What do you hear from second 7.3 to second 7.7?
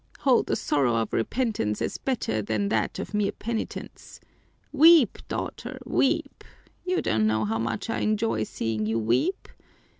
how